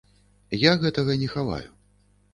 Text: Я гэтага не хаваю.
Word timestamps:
Я 0.61 0.71
гэтага 0.85 1.19
не 1.25 1.29
хаваю. 1.37 1.69